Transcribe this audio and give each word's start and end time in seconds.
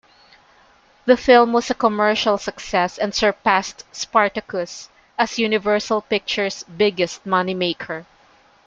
The 1.05 1.15
film 1.15 1.53
was 1.53 1.69
a 1.69 1.75
commercial 1.75 2.39
success 2.39 2.97
and 2.97 3.13
surpassed 3.13 3.83
"Spartacus" 3.91 4.89
as 5.15 5.37
Universal 5.37 6.01
Pictures' 6.01 6.63
biggest 6.63 7.23
moneymaker. 7.23 8.07